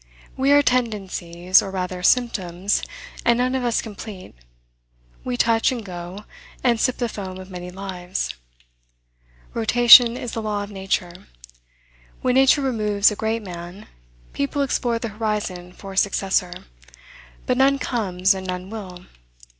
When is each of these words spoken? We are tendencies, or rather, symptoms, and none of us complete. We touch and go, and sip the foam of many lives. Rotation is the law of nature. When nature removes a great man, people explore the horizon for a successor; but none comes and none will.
We 0.35 0.51
are 0.51 0.63
tendencies, 0.63 1.61
or 1.61 1.69
rather, 1.69 2.01
symptoms, 2.01 2.81
and 3.23 3.37
none 3.37 3.53
of 3.53 3.63
us 3.63 3.83
complete. 3.83 4.33
We 5.23 5.37
touch 5.37 5.71
and 5.71 5.85
go, 5.85 6.25
and 6.63 6.79
sip 6.79 6.97
the 6.97 7.07
foam 7.07 7.37
of 7.37 7.51
many 7.51 7.69
lives. 7.69 8.33
Rotation 9.53 10.17
is 10.17 10.31
the 10.31 10.41
law 10.41 10.63
of 10.63 10.71
nature. 10.71 11.27
When 12.23 12.33
nature 12.33 12.61
removes 12.63 13.11
a 13.11 13.15
great 13.15 13.43
man, 13.43 13.85
people 14.33 14.63
explore 14.63 14.97
the 14.97 15.09
horizon 15.09 15.71
for 15.71 15.93
a 15.93 15.97
successor; 15.97 16.53
but 17.45 17.57
none 17.57 17.77
comes 17.77 18.33
and 18.33 18.47
none 18.47 18.71
will. 18.71 19.05